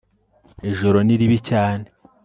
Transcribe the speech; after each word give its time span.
Ijoro 0.69 0.97
ni 1.03 1.15
ribi 1.19 1.37
cyane 1.49 1.85